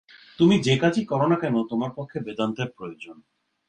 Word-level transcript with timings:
তুমি 0.39 0.55
যে-কাজই 0.61 1.05
কর 1.05 1.21
না 1.27 1.35
কেন, 1.35 1.55
তোমার 1.69 1.91
পক্ষে 1.95 2.19
বেদান্তের 2.19 2.69
প্রয়োজন। 2.77 3.17